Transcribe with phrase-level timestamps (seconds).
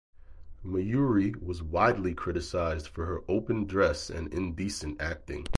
[0.65, 5.47] Mayuri was widely criticized for her open dress and indecent acting.